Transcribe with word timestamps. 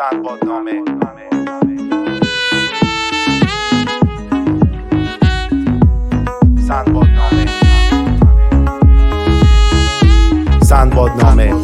سندبادنامه 0.00 0.84
سندبادنامه 6.68 7.46
سندبادنامه 10.62 11.54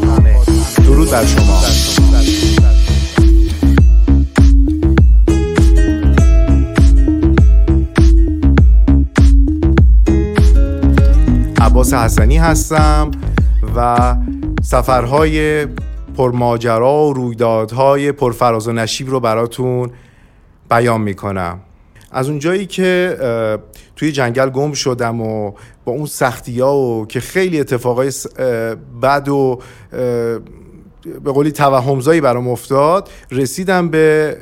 درود 0.85 1.11
بر 1.11 1.25
شما. 1.25 1.61
عباس 11.61 11.95
حسنی 11.95 12.37
هستم 12.39 13.11
و 13.77 14.17
سفرهای 14.63 15.67
پرماجرا 16.17 17.05
و 17.05 17.13
رویدادهای 17.13 18.13
پرفراز 18.13 18.69
و 18.69 18.73
نشیب 18.73 19.11
رو 19.11 19.21
براتون 19.21 19.91
بیان 20.71 21.01
می‌کنم. 21.01 21.61
از 22.11 22.29
اونجایی 22.29 22.67
که 22.67 23.17
توی 23.97 24.13
جنگل 24.13 24.51
گم 24.51 24.73
شدم 24.73 25.21
و 25.21 25.53
با 25.85 25.93
اون 25.93 26.07
سختی 26.07 26.61
ها 26.61 26.77
و 26.77 27.07
که 27.07 27.21
خیلی 27.21 27.61
اتفاقای 27.61 28.13
بد 29.03 29.29
و 29.29 29.61
به 31.25 31.33
قولی 31.33 31.53
توهمزایی 31.53 32.21
برام 32.21 32.49
افتاد 32.49 33.11
رسیدم 33.31 33.89
به 33.89 34.37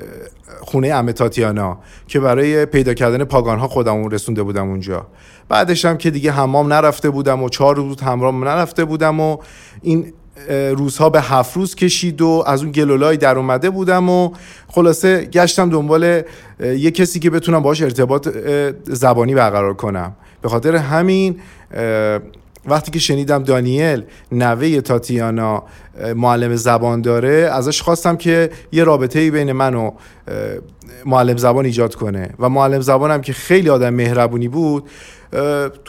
خونه 0.60 0.88
امه 0.88 1.12
تاتیانا 1.12 1.78
که 2.06 2.20
برای 2.20 2.66
پیدا 2.66 2.94
کردن 2.94 3.24
پاگانها 3.24 3.68
خودمون 3.68 4.10
رسونده 4.10 4.42
بودم 4.42 4.68
اونجا. 4.68 5.06
بعدش 5.48 5.84
هم 5.84 5.96
که 5.96 6.10
دیگه 6.10 6.32
حمام 6.32 6.72
نرفته 6.72 7.10
بودم 7.10 7.42
و 7.42 7.48
چهار 7.48 7.76
روز 7.76 8.02
حمام 8.02 8.48
نرفته 8.48 8.84
بودم 8.84 9.20
و 9.20 9.36
این 9.82 10.12
روزها 10.76 11.10
به 11.10 11.20
هفت 11.20 11.56
روز 11.56 11.74
کشید 11.74 12.22
و 12.22 12.44
از 12.46 12.62
اون 12.62 12.72
گلولای 12.72 13.16
در 13.16 13.38
اومده 13.38 13.70
بودم 13.70 14.10
و 14.10 14.30
خلاصه 14.68 15.24
گشتم 15.24 15.70
دنبال 15.70 16.22
یه 16.60 16.90
کسی 16.90 17.18
که 17.18 17.30
بتونم 17.30 17.62
باهاش 17.62 17.82
ارتباط 17.82 18.28
زبانی 18.84 19.34
برقرار 19.34 19.74
کنم. 19.74 20.16
به 20.42 20.48
خاطر 20.48 20.76
همین 20.76 21.40
وقتی 22.66 22.90
که 22.90 22.98
شنیدم 22.98 23.42
دانیل 23.42 24.04
نوه 24.32 24.80
تاتیانا 24.80 25.62
معلم 26.16 26.56
زبان 26.56 27.00
داره 27.00 27.50
ازش 27.52 27.82
خواستم 27.82 28.16
که 28.16 28.50
یه 28.72 28.84
رابطه 28.84 29.30
بین 29.30 29.52
من 29.52 29.74
و 29.74 29.90
معلم 31.06 31.36
زبان 31.36 31.64
ایجاد 31.64 31.94
کنه. 31.94 32.30
و 32.38 32.48
معلم 32.48 32.80
زبانم 32.80 33.20
که 33.20 33.32
خیلی 33.32 33.70
آدم 33.70 33.90
مهربونی 33.90 34.48
بود 34.48 34.90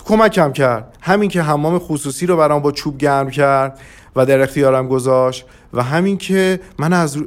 کمکم 0.05 0.51
کرد. 0.51 0.97
همین 1.01 1.29
که 1.29 1.41
حمام 1.41 1.79
خصوصی 1.79 2.25
رو 2.25 2.37
برام 2.37 2.61
با 2.61 2.71
چوب 2.71 2.97
گرم 2.97 3.29
کرد. 3.29 3.79
و 4.15 4.25
در 4.25 4.41
اختیارم 4.41 4.87
گذاشت 4.87 5.45
و 5.73 5.83
همین 5.83 6.17
که 6.17 6.59
من 6.79 6.93
از 6.93 7.17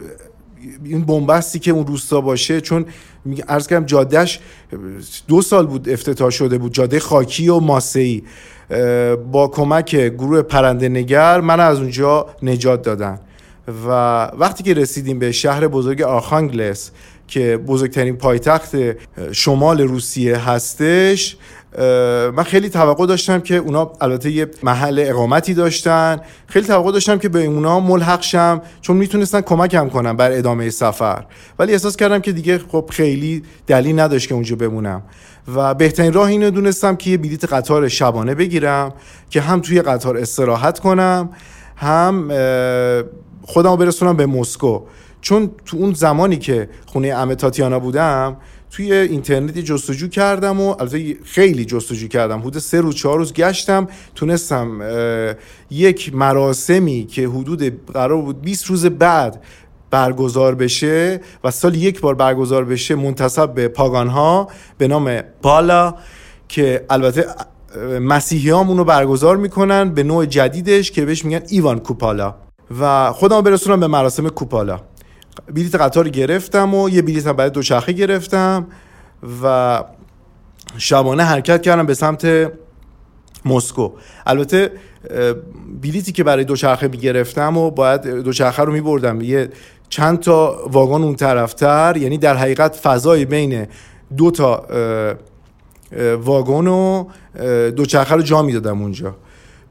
این 0.85 1.05
بنبستی 1.05 1.59
که 1.59 1.71
اون 1.71 1.87
روستا 1.87 2.21
باشه 2.21 2.61
چون 2.61 2.87
عرض 3.49 3.67
کردم 3.67 3.87
جادهش 3.87 4.41
دو 5.29 5.43
سال 5.43 5.67
بود 5.67 5.89
افتتاح 5.89 6.31
شده 6.31 6.59
بود 6.59 6.73
جاده 6.73 7.01
خاکی 7.01 7.49
و 7.49 7.59
ماسه‌ای. 7.59 8.23
اه، 8.71 9.17
با 9.17 9.49
کمک 9.49 9.97
گروه 9.97 10.43
پرنده 10.43 10.89
نگر 10.89 11.41
من 11.41 11.61
از 11.61 11.81
اونجا 11.81 12.27
نجات 12.43 12.83
دادن. 12.83 13.21
و 13.89 13.91
وقتی 14.39 14.65
که 14.65 14.75
رسیدیم 14.75 15.19
به 15.19 15.33
شهر 15.33 15.69
بزرگ 15.69 16.03
آرخانگلس 16.03 16.91
که 17.29 17.57
بزرگترین 17.57 18.17
پایتخت 18.17 18.77
شمال 19.33 19.81
روسیه 19.81 20.37
هستش 20.37 21.37
من 22.37 22.43
خیلی 22.43 22.69
توقع 22.69 23.07
داشتم 23.07 23.41
که 23.41 23.57
اونا 23.57 23.93
البته 24.01 24.31
یه 24.31 24.51
محل 24.63 25.05
اقامتی 25.07 25.55
داشتن. 25.55 26.21
خیلی 26.47 26.67
توقع 26.67 26.93
داشتم 26.93 27.19
که 27.19 27.29
به 27.29 27.45
اونا 27.45 27.81
ملحق 27.81 28.23
شم 28.23 28.63
چون 28.81 28.97
می‌تونستن 28.97 29.41
کمکم 29.41 29.89
کنن 29.89 30.13
بر 30.13 30.33
ادامه 30.33 30.71
سفر. 30.71 31.25
ولی 31.59 31.73
احساس 31.73 31.97
کردم 31.97 32.19
که 32.19 32.33
دیگه 32.33 32.59
خب 32.59 32.91
خیلی 32.91 33.43
دلیل 33.67 34.01
نداشت 34.01 34.29
که 34.29 34.35
اونجا 34.35 34.57
بمونم. 34.57 35.03
و 35.55 35.75
بهترین 35.75 36.13
راه 36.13 36.29
اینو 36.29 36.51
دونستم 36.51 36.97
که 36.97 37.11
یه 37.11 37.17
بلیت 37.17 37.53
قطار 37.53 37.89
شبانه 37.89 38.35
بگیرم 38.35 38.93
که 39.31 39.41
هم 39.41 39.61
توی 39.61 39.83
قطار 39.83 40.17
استراحت 40.17 40.79
کنم 40.79 41.31
هم 41.77 42.29
خودم 43.43 43.77
برسونم 43.77 44.17
به 44.17 44.27
مسکو. 44.27 44.81
چون 45.21 45.51
تو 45.67 45.77
اون 45.77 45.93
زمانی 45.93 46.37
که 46.37 46.69
خونه 46.87 47.09
امه 47.09 47.35
تاتیانا 47.35 47.79
بودم 47.79 48.37
توی 48.71 48.93
اینترنتی 48.93 49.63
جستجو 49.63 50.09
کردم 50.09 50.61
و 50.61 50.75
البته 50.81 51.17
خیلی 51.25 51.65
جستجو 51.65 52.09
کردم. 52.09 52.41
حدود 52.41 52.59
سه 52.59 52.81
روز 52.81 52.95
چهار 52.95 53.19
روز 53.19 53.33
گشتم. 53.33 53.89
تونستم 54.15 54.81
یک 55.71 56.15
مراسمی 56.15 57.07
که 57.07 57.29
حدود 57.29 57.93
قرار 57.93 58.23
بود 58.23 58.41
20 58.43 58.67
روز 58.67 58.87
بعد 58.87 59.43
برگزار 59.91 60.55
بشه 60.55 61.21
و 61.45 61.51
سال 61.51 61.75
یک 61.75 62.01
بار 62.01 62.15
برگزار 62.15 62.65
بشه 62.65 62.95
منتصب 62.95 63.55
به 63.55 63.69
پاگانها 63.69 64.49
به 64.79 64.89
نام 64.89 65.21
بالا 65.43 65.95
که 66.49 66.85
البته 66.91 67.27
مسیحی 68.01 68.51
هم 68.51 68.69
اونو 68.69 68.85
برگزار 68.85 69.37
می‌کنن 69.37 69.91
به 69.91 70.03
نوع 70.03 70.27
جدیدش 70.27 70.91
که 70.91 71.05
بهش 71.05 71.25
میگن 71.25 71.43
ایوان 71.49 71.79
کوپالا. 71.79 72.35
و 72.81 73.13
خودم 73.13 73.41
برسونم 73.41 73.81
به 73.81 73.87
مراسم 73.87 74.29
کوپالا. 74.29 74.81
بلیت 75.55 75.75
قطار 75.75 76.09
گرفتم 76.09 76.75
و 76.75 76.89
یه 76.89 77.03
بلیت 77.03 77.27
هم 77.27 77.33
برای 77.33 77.51
دوچرخه 77.51 77.93
گرفتم 77.93 78.67
و 79.43 79.85
شبانه 80.79 81.23
حرکت 81.23 81.63
کردم 81.63 81.87
به 81.87 81.95
سمت 81.95 82.53
مسکو. 83.45 83.91
البته 84.27 84.73
بلیتی 85.83 86.13
که 86.13 86.25
برای 86.25 86.45
دوچرخه 86.45 86.89
می‌گرفتم 86.89 87.57
و 87.57 87.71
باید 87.71 88.03
دوچرخه 88.03 88.63
رو 88.63 88.73
میبردم 88.73 89.21
یه 89.21 89.49
چند 89.89 90.21
تا 90.21 90.69
واگن 90.73 91.05
اون 91.05 91.15
طرفتر 91.15 91.97
یعنی 91.97 92.19
در 92.19 92.37
حقیقت 92.37 92.77
فضای 92.77 93.25
بین 93.25 93.67
دو 94.17 94.31
تا 94.31 94.67
واگن 96.23 96.67
و 96.67 97.05
دوچرخه 97.71 98.15
رو 98.15 98.23
جا 98.23 98.43
می‌دادم 98.43 98.83
اونجا. 98.83 99.17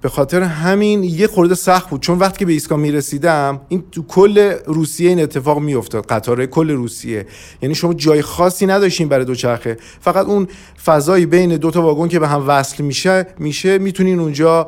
به 0.02 0.10
خاطر 0.10 0.42
همین 0.42 1.04
یه 1.04 1.28
خورده 1.28 1.56
سخت 1.56 1.90
بود. 1.90 2.02
چون 2.02 2.20
وقتی 2.20 2.40
که 2.40 2.46
به 2.46 2.52
ایستگاه 2.52 2.80
می‌رسیدم 2.80 3.62
این 3.70 3.84
تو 3.92 4.04
کل 4.04 4.54
روسیه 4.66 5.10
این 5.10 5.20
اتفاق 5.20 5.60
میافتاد. 5.60 6.06
قطار 6.06 6.46
کل 6.46 6.72
روسیه. 6.72 7.26
یعنی 7.62 7.76
شما 7.76 7.94
جای 7.94 8.22
خاصی 8.22 8.66
نداشتین 8.66 9.10
برای 9.10 9.26
دوچرخه. 9.26 9.78
فقط 10.02 10.26
اون 10.26 10.48
فضایی 10.86 11.26
بین 11.26 11.58
دو 11.58 11.72
تا 11.72 11.82
واگن 11.82 12.08
که 12.08 12.20
به 12.20 12.28
هم 12.28 12.44
وصل 12.48 12.84
میشه 12.84 13.28
میشه 13.40 13.78
می‌تونین 13.78 14.20
اونجا 14.20 14.68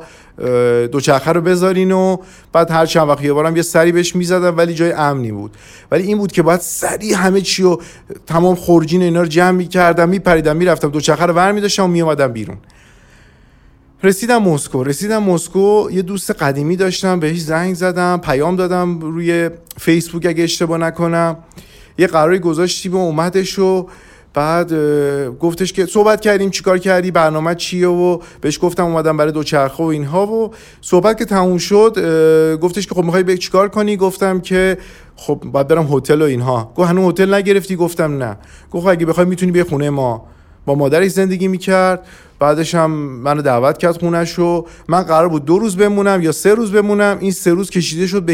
دوچرخه 0.92 1.32
رو 1.32 1.40
بذارین 1.40 1.92
و 1.92 2.16
بعد 2.52 2.70
هر 2.70 2.86
چند 2.86 3.08
وقت 3.08 3.24
یه 3.24 3.32
بارم 3.32 3.56
یه 3.56 3.62
سری 3.62 3.92
بهش 3.92 4.16
می‌زدم 4.16 4.56
ولی 4.56 4.74
جای 4.74 4.92
امنی 4.92 5.32
بود. 5.32 5.56
ولی 5.90 6.02
این 6.02 6.18
بود 6.18 6.32
که 6.32 6.42
باید 6.42 6.60
سریع 6.60 7.14
همه 7.14 7.40
چی 7.40 7.62
و 7.62 7.78
تمام 8.26 8.54
خورجین 8.54 9.02
اینا 9.02 9.20
رو 9.20 9.26
جمع 9.26 9.50
می‌کردم 9.50 10.08
میپریدم 10.08 10.56
می‌رفتم 10.56 10.88
دوچرخه 10.88 11.26
رو 11.26 11.34
ور 11.34 11.52
میداشتم 11.52 11.84
و 11.84 11.88
میومدم 11.88 12.32
بیرون. 12.32 12.56
رسیدم 14.02 14.42
مسکو. 14.42 14.84
رسیدم 14.84 15.22
مسکو 15.22 15.88
یه 15.92 16.02
دوست 16.02 16.30
قدیمی 16.30 16.76
داشتم 16.76 17.20
بهش 17.20 17.40
زنگ 17.40 17.74
زدم 17.74 18.20
پیام 18.24 18.56
دادم 18.56 19.00
روی 19.00 19.50
فیسبوک 19.78 20.26
اگه 20.26 20.44
اشتباه 20.44 20.78
نکنم. 20.78 21.36
یه 21.98 22.06
قراری 22.06 22.38
گذاشتیم 22.38 22.94
و 22.94 22.98
اومدش 22.98 23.58
و 23.58 23.86
بعد 24.34 24.72
گفتش 25.38 25.72
که 25.72 25.86
صحبت 25.86 26.20
کردیم 26.20 26.50
چیکار 26.50 26.78
کردی 26.78 27.10
برنامه 27.10 27.54
چیه 27.54 27.88
و 27.88 28.18
بهش 28.40 28.58
گفتم 28.62 28.84
اومدم 28.84 29.16
برای 29.16 29.32
دوچرخه 29.32 29.82
و 29.84 29.86
اینها 29.86 30.26
و 30.26 30.50
صحبت 30.80 31.18
که 31.18 31.24
تموم 31.24 31.58
شد 31.58 31.98
گفتش 32.58 32.86
که 32.86 32.94
خب 32.94 33.04
می‌خوای 33.04 33.22
به 33.22 33.36
چیکار 33.36 33.68
کنی؟ 33.68 33.96
گفتم 33.96 34.40
که 34.40 34.78
خب 35.16 35.42
باید 35.44 35.68
برم 35.68 35.88
هتل 35.92 36.22
و 36.22 36.24
اینها. 36.24 36.72
گفت 36.76 36.88
هنوز 36.88 37.12
هتل 37.12 37.34
نگرفتی؟ 37.34 37.76
گفتم 37.76 38.22
نه. 38.22 38.38
گفت 38.70 38.84
خب 38.84 38.90
اگه 38.90 39.06
بخوای 39.06 39.26
می‌تونی 39.26 39.52
به 39.52 39.64
خونه 39.64 39.90
ما. 39.90 40.26
با 40.66 40.74
مادرش 40.74 41.10
زندگی 41.10 41.48
می‌کرد. 41.48 42.06
بعدش 42.38 42.74
هم 42.74 42.90
منو 42.90 43.42
دعوت 43.42 43.78
کرد 43.78 44.00
خونش 44.00 44.32
رو 44.32 44.68
من 44.88 45.02
قرار 45.02 45.28
بود 45.28 45.44
دو 45.44 45.58
روز 45.58 45.76
بمونم 45.76 46.22
یا 46.22 46.32
سه 46.32 46.54
روز 46.54 46.72
بمونم. 46.72 47.18
این 47.20 47.32
سه 47.32 47.50
روز 47.50 47.70
کشیده 47.70 48.06
شد 48.06 48.22
به 48.22 48.32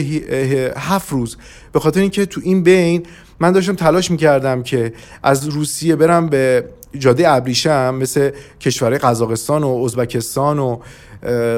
هفت 0.77 1.13
روز. 1.13 1.37
به 1.73 1.81
خاطر 1.81 2.01
اینکه 2.01 2.27
تو 2.27 2.41
این 2.45 2.63
بین 2.63 3.03
من 3.41 3.53
داشتم 3.53 3.75
تلاش 3.75 4.11
می‌کردم 4.11 4.63
که 4.63 4.93
از 5.23 5.49
روسیه 5.49 5.97
برم 5.97 6.27
به 6.27 6.65
جاده 6.99 7.29
ابریشم 7.29 7.95
مثل 7.95 8.31
کشورهای 8.61 8.99
قزاقستان 8.99 9.65
و 9.65 9.69
ازبکستان 9.85 10.59
و 10.59 10.79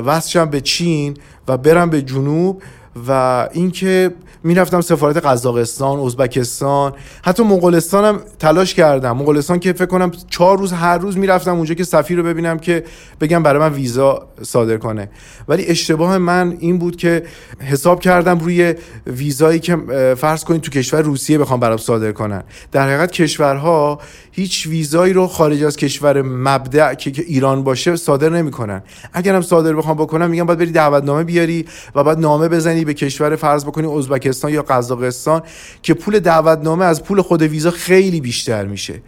وصلشم 0.04 0.50
به 0.50 0.60
چین 0.60 1.16
و 1.48 1.56
برم 1.56 1.90
به 1.90 2.02
جنوب. 2.02 2.62
و 3.08 3.48
اینکه 3.52 4.14
می‌رفتم 4.42 4.80
سفارت 4.80 5.16
قزاقستان 5.16 6.00
ازبکستان 6.00 6.92
حتی 7.24 7.42
مغولستان 7.42 8.04
هم 8.04 8.20
تلاش 8.38 8.74
کردم. 8.74 9.16
مغولستان 9.16 9.58
که 9.58 9.72
فکر 9.72 9.86
کنم 9.86 10.10
چهار 10.30 10.58
روز 10.58 10.72
هر 10.72 10.98
روز 10.98 11.18
می‌رفتم 11.18 11.56
اونجا 11.56 11.74
که 11.74 11.84
سفیر 11.84 12.16
رو 12.16 12.22
ببینم 12.22 12.58
که 12.58 12.84
بگم 13.20 13.42
برای 13.42 13.60
من 13.60 13.72
ویزا 13.72 14.28
صادر 14.42 14.76
کنه. 14.76 15.10
ولی 15.48 15.66
اشتباه 15.66 16.18
من 16.18 16.56
این 16.60 16.78
بود 16.78 16.96
که 16.96 17.22
حساب 17.60 18.00
کردم 18.00 18.38
روی 18.38 18.74
ویزایی 19.06 19.60
که 19.60 19.76
فرض 20.18 20.44
کنید 20.44 20.60
تو 20.60 20.70
کشور 20.70 21.02
روسیه 21.02 21.38
بخوام 21.38 21.60
برام 21.60 21.76
صادر 21.76 22.12
کنن. 22.12 22.42
در 22.72 22.82
حقیقت 22.82 23.10
کشورها 23.10 24.00
هیچ 24.32 24.66
ویزایی 24.66 25.12
رو 25.12 25.26
خارج 25.26 25.64
از 25.64 25.76
کشور 25.76 26.22
مبدع 26.22 26.94
که 26.94 27.22
ایران 27.22 27.64
باشه 27.64 27.96
صادر 27.96 28.28
نمی‌کنن. 28.28 28.82
اگرم 29.12 29.42
صادر 29.42 29.72
بخوام 29.72 29.96
بکنم 29.96 30.30
میگم 30.30 30.46
باید 30.46 30.58
بری 30.58 30.70
دعوتنامه 30.70 31.24
بیاری 31.24 31.66
و 31.94 32.04
بعد 32.04 32.18
نامه 32.18 32.48
بزنی 32.48 32.84
به 32.88 32.94
کشور 32.94 33.36
فرض 33.36 33.64
بکنی 33.64 33.86
ازبکستان 33.86 34.52
یا 34.52 34.62
قزاقستان 34.62 35.42
که 35.82 35.94
پول 35.94 36.18
دعوتنامه 36.18 36.84
از 36.84 37.04
پول 37.04 37.22
خود 37.22 37.42
ویزا 37.42 37.70
خیلی 37.70 38.20
بیشتر 38.20 38.64
میشه. 38.64 39.02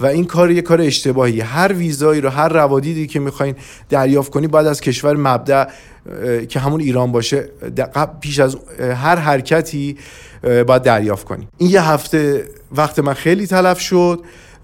و 0.00 0.06
این 0.06 0.24
کار 0.24 0.50
یه 0.50 0.62
کار 0.62 0.80
اشتباهی 0.80 1.40
هر 1.40 1.72
ویزایی 1.72 2.20
رو 2.20 2.28
هر 2.28 2.48
روادیدی 2.48 3.06
که 3.06 3.20
می‌خواین 3.20 3.54
دریافت 3.88 4.32
کنی 4.32 4.46
باید 4.46 4.66
از 4.66 4.80
کشور 4.80 5.16
مبدع 5.16 5.66
که 6.48 6.60
همون 6.60 6.80
ایران 6.80 7.12
باشه 7.12 7.48
پیش 8.20 8.38
از 8.38 8.56
هر 8.80 9.16
حرکتی 9.16 9.96
باید 10.42 10.82
دریافت 10.82 11.24
کنی. 11.24 11.48
این 11.58 11.70
یه 11.70 11.82
هفته 11.82 12.44
وقت 12.72 12.98
من 12.98 13.14
خیلی 13.14 13.46
تلف 13.46 13.80
شد 13.80 14.20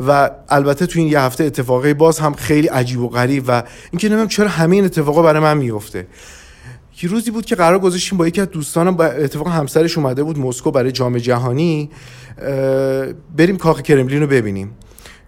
و 0.06 0.30
البته 0.48 0.86
تو 0.86 0.98
این 0.98 1.08
یه 1.08 1.20
هفته 1.20 1.44
اتفاقی 1.44 1.94
باز 1.94 2.18
هم 2.18 2.34
خیلی 2.34 2.66
عجیب 2.66 3.00
و 3.00 3.08
غریب 3.08 3.44
و 3.48 3.62
اینکه 3.90 4.08
نمی‌دونم 4.08 4.28
چرا 4.28 4.48
همه 4.48 4.76
این 4.76 4.84
اتفاقا 4.84 5.22
برای 5.22 5.42
من 5.42 5.56
میفته 5.56 6.06
روزی 7.08 7.30
بود 7.30 7.44
که 7.44 7.54
قرار 7.54 7.78
گذاشتیم 7.78 8.18
با 8.18 8.28
یکی 8.28 8.40
از 8.40 8.50
دوستانم 8.50 8.96
با 8.96 9.04
اتفاق 9.04 9.48
همسرش 9.48 9.98
اومده 9.98 10.22
بود 10.22 10.38
مسکو 10.38 10.70
برای 10.70 10.92
جام 10.92 11.18
جهانی. 11.18 11.90
بریم 13.36 13.56
کاخ 13.56 13.82
کرملین 13.82 14.20
رو 14.20 14.26
ببینیم. 14.26 14.70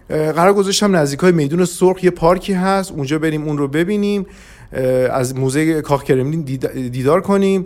قرار 0.09 0.53
گذاشتم 0.53 0.95
نزدیک 0.95 1.19
های 1.19 1.31
میدون 1.31 1.65
سرخ 1.65 2.03
یه 2.03 2.09
پارکی 2.09 2.53
هست. 2.53 2.91
اونجا 2.91 3.19
بریم 3.19 3.43
اون 3.43 3.57
رو 3.57 3.67
ببینیم. 3.67 4.25
از 5.11 5.35
موزه 5.35 5.81
کاخ 5.81 6.03
کرملین 6.03 6.41
دیدار 6.91 7.21
کنیم. 7.21 7.65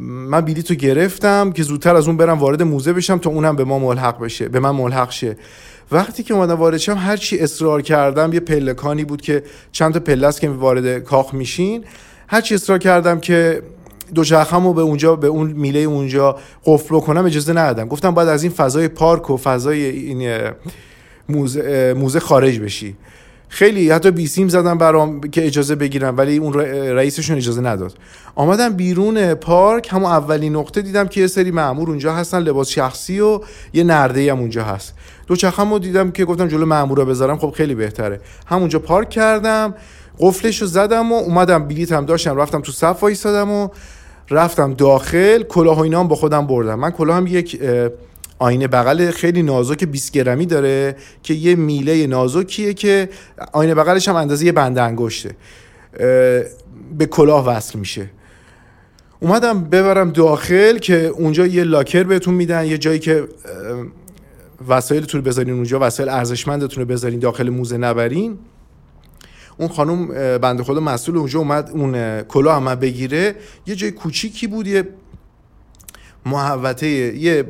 من 0.00 0.40
بلیط 0.40 0.70
رو 0.70 0.76
گرفتم 0.76 1.52
که 1.52 1.62
زودتر 1.62 1.96
از 1.96 2.06
اون 2.06 2.16
برم 2.16 2.38
وارد 2.38 2.62
موزه 2.62 2.92
بشم 2.92 3.18
تا 3.18 3.30
اونم 3.30 3.56
به 3.56 3.64
ما 3.64 3.78
ملحق 3.78 4.20
بشه 4.20 4.48
به 4.48 4.60
من 4.60 4.70
ملحق 4.70 5.10
شه. 5.10 5.36
وقتی 5.92 6.22
که 6.22 6.34
اومدم 6.34 6.54
وارد 6.54 6.76
شم 6.76 6.96
هر 6.96 7.16
چی 7.16 7.38
اصرار 7.38 7.82
کردم 7.82 8.32
یه 8.32 8.40
پلکانی 8.40 9.04
بود 9.04 9.20
که 9.20 9.42
چند 9.72 9.94
تا 9.94 10.00
پله 10.00 10.32
که 10.32 10.48
وارد 10.48 10.98
کاخ 10.98 11.34
میشین. 11.34 11.84
هر 12.28 12.40
چی 12.40 12.54
اصرار 12.54 12.78
کردم 12.78 13.20
که 13.20 13.62
دو 14.14 14.22
رو 14.22 14.72
به 14.72 14.82
اونجا 14.82 15.16
به 15.16 15.26
اون 15.26 15.50
میله 15.50 15.78
اونجا 15.78 16.36
قفل 16.64 16.96
بکنم 16.96 17.24
اجازه 17.24 17.52
ندادم. 17.52 17.88
گفتم 17.88 18.10
باید 18.10 18.28
از 18.28 18.42
این 18.42 18.52
فضای 18.52 18.88
پارک 18.88 19.30
و 19.30 19.36
فضای 19.36 19.84
این 19.84 20.40
موزه, 21.28 21.94
موزه 21.98 22.20
خارج 22.20 22.60
بشی. 22.60 22.96
خیلی 23.48 23.90
حتی 23.90 24.10
بیسیم 24.10 24.48
زدم 24.48 24.78
برام 24.78 25.20
که 25.20 25.46
اجازه 25.46 25.74
بگیرم 25.74 26.16
ولی 26.16 26.36
اون 26.36 26.54
رئیسشون 26.94 27.36
اجازه 27.36 27.60
نداد. 27.60 27.94
آمدم 28.34 28.68
بیرون 28.68 29.34
پارک 29.34 29.88
همون 29.90 30.10
اولین 30.10 30.56
نقطه 30.56 30.82
دیدم 30.82 31.08
که 31.08 31.20
یه 31.20 31.26
سری 31.26 31.50
معمور 31.50 31.88
اونجا 31.88 32.14
هستن 32.14 32.38
لباس 32.38 32.68
شخصی 32.68 33.20
و 33.20 33.40
یه 33.72 33.84
نرده 33.84 34.32
هم 34.32 34.40
اونجا 34.40 34.64
هست. 34.64 34.94
دو 35.26 35.36
چخمو 35.36 35.78
دیدم 35.78 36.10
که 36.10 36.24
گفتم 36.24 36.48
جلو 36.48 36.66
رو 36.94 37.04
بذارم 37.04 37.38
خب 37.38 37.50
خیلی 37.50 37.74
بهتره. 37.74 38.20
همونجا 38.46 38.78
پارک 38.78 39.10
کردم. 39.10 39.74
قفلش 40.20 40.62
رو 40.62 40.66
زدم 40.66 41.12
و 41.12 41.14
اومدم 41.14 41.68
بلیط 41.68 41.92
هم 41.92 42.06
داشتم 42.06 42.36
رفتم 42.36 42.60
تو 42.60 42.72
صف 42.72 43.02
وایسادم 43.02 43.50
و 43.50 43.68
رفتم 44.30 44.74
داخل. 44.74 45.42
کلاه 45.42 45.78
و 45.78 45.80
اینا 45.80 46.00
هم 46.00 46.08
با 46.08 46.16
خودم 46.16 46.46
بردم. 46.46 46.74
من 46.74 46.90
کلاه 46.90 47.16
هم 47.16 47.26
یک 47.26 47.60
آینه 48.38 48.68
بغل 48.68 49.10
خیلی 49.10 49.42
نازک 49.42 49.84
20 49.84 50.12
گرمی 50.12 50.46
داره 50.46 50.96
که 51.22 51.34
یه 51.34 51.54
میله 51.54 52.06
نازکیه 52.06 52.74
که 52.74 53.08
آینه 53.52 53.74
بغلش 53.74 54.08
هم 54.08 54.16
اندازه 54.16 54.46
یه 54.46 54.52
بند 54.52 54.78
انگشته. 54.78 55.30
به 56.98 57.06
کلاه 57.10 57.46
وصل 57.46 57.78
میشه. 57.78 58.10
اومدم 59.20 59.64
ببرم 59.64 60.10
داخل 60.10 60.78
که 60.78 61.06
اونجا 61.06 61.46
یه 61.46 61.64
لاکر 61.64 62.02
بهتون 62.02 62.34
میدن 62.34 62.66
یه 62.66 62.78
جایی 62.78 62.98
که 62.98 63.28
وسایلتون 64.68 65.20
رو 65.20 65.26
بذارین 65.26 65.54
اونجا 65.54 65.78
وسایل 65.82 66.08
ارزشمندتون 66.08 66.82
رو 66.82 66.88
بذارین 66.88 67.18
داخل 67.18 67.48
موزه 67.48 67.76
نبرین. 67.76 68.38
اون 69.58 69.68
خانم 69.68 70.06
بنده 70.38 70.64
خدا 70.64 70.80
مسئول 70.80 71.16
اونجا 71.16 71.38
اومد 71.38 71.70
اون 71.70 72.22
کلاه 72.22 72.56
هم 72.56 72.74
بگیره. 72.74 73.34
یه 73.66 73.74
جای 73.74 73.90
کوچیکی 73.90 74.46
بود 74.46 74.66
یه 74.66 74.88
محوطه 76.26 76.86
یه 76.86 77.44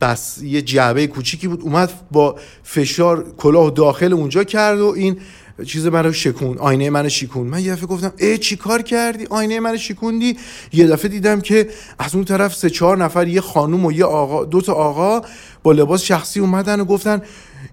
بس 0.00 0.42
یه 0.42 0.62
جعبه 0.62 1.06
کوچیکی 1.06 1.48
بود. 1.48 1.60
اومد 1.60 1.92
با 2.10 2.36
فشار 2.62 3.24
کلاه 3.36 3.70
داخل 3.70 4.12
اونجا 4.12 4.44
کرد 4.44 4.80
و 4.80 4.86
این 4.96 5.20
چیز 5.66 5.86
منو 5.86 6.12
شکون 6.12 6.58
آینه 6.58 6.90
منو 6.90 7.08
شیکون 7.08 7.46
من 7.46 7.64
یه 7.64 7.72
دفعه 7.72 7.86
گفتم 7.86 8.12
ای 8.18 8.38
چی 8.38 8.56
کار 8.56 8.82
کردی؟ 8.82 9.26
آینه 9.30 9.60
منو 9.60 9.76
شیکوندی 9.76 10.36
یه 10.72 10.86
دفعه 10.86 11.08
دیدم 11.08 11.40
که 11.40 11.68
از 11.98 12.14
اون 12.14 12.24
طرف 12.24 12.54
سه 12.54 12.70
چهار 12.70 12.96
نفر 12.98 13.28
یه 13.28 13.40
خانوم 13.40 13.84
و 13.84 13.92
یه 13.92 14.04
آقا 14.04 14.44
دو 14.44 14.60
تا 14.60 14.72
آقا 14.72 15.22
با 15.62 15.72
لباس 15.72 16.02
شخصی 16.02 16.40
اومدن 16.40 16.80
و 16.80 16.84
گفتن 16.84 17.22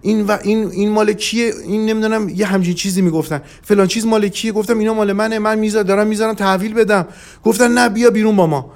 این 0.02 0.22
و 0.22 0.38
این 0.44 0.72
این 0.72 0.90
مال 0.90 1.14
کیه؟ 1.14 1.54
این 1.66 1.86
نمی‌دونم 1.86 2.30
یه 2.30 2.46
همچین 2.46 2.74
چیزی 2.74 3.02
می‌گفتن. 3.02 3.42
فلان 3.62 3.88
چیز 3.88 4.06
مال 4.06 4.28
کیه؟ 4.28 4.52
گفتم 4.52 4.80
اینا 4.80 4.94
مال 4.94 5.14
منه 5.14 5.40
من 5.40 5.60
می‌ذارم 5.60 5.88
دارم 5.88 6.08
می‌ذارم 6.08 6.34
تحویل 6.34 6.74
بدم. 6.74 7.08
گفتن 7.44 7.72
نه 7.72 7.90
بیا 7.90 8.10
بیرون 8.10 8.36
با 8.36 8.48
ما 8.48 8.72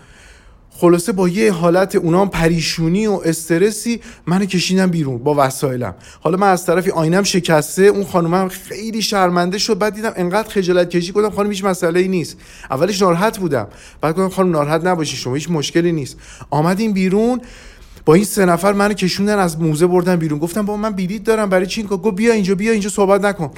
خلاصه 0.79 1.11
با 1.11 1.29
یه 1.29 1.51
حالت 1.51 1.95
اونا 1.95 2.25
پریشونی 2.25 3.07
و 3.07 3.21
استرسی 3.25 4.01
منو 4.27 4.45
کشیدم 4.45 4.87
بیرون 4.87 5.17
با 5.17 5.35
وسایلم. 5.37 5.95
حالا 6.21 6.37
من 6.37 6.49
از 6.49 6.65
طرفی 6.65 6.91
آینم 6.91 7.23
شکسته 7.23 7.83
اون 7.83 8.05
خانومم 8.05 8.47
خیلی 8.47 9.01
شرمنده 9.01 9.57
شد. 9.57 9.77
بعد 9.77 9.95
دیدم 9.95 10.13
انقدر 10.15 10.49
خجالت 10.49 10.89
کشی 10.89 11.13
کردم 11.13 11.29
خانم 11.29 11.49
هیچ 11.49 11.63
مسئله 11.63 11.99
ای 11.99 12.07
نیست. 12.07 12.37
اولش 12.71 13.01
ناراحت 13.01 13.37
بودم. 13.37 13.67
بعد 14.01 14.15
گفتم 14.15 14.29
خانم 14.29 14.51
ناراحت 14.51 14.85
نباشی 14.85 15.17
شما 15.17 15.35
هیچ 15.35 15.49
مشکلی 15.49 15.91
نیست. 15.91 16.17
آمدیم 16.49 16.93
بیرون. 16.93 17.41
با 18.07 18.13
این 18.13 18.23
سه 18.23 18.45
نفر 18.45 18.73
منو 18.73 18.93
کشوندن 18.93 19.39
از 19.39 19.61
موزه 19.61 19.87
بردن 19.87 20.15
بیرون. 20.15 20.39
گفتم 20.39 20.65
با 20.65 20.77
من 20.77 20.91
بلیط 20.91 21.23
دارم 21.23 21.49
برای 21.49 21.67
چی 21.67 21.83
گفت 21.83 22.15
بیا 22.15 22.33
اینجا 22.33 22.55
بیا 22.55 22.71
اینجا 22.71 22.89
صحبت 22.89 23.21
نکن. 23.21 23.51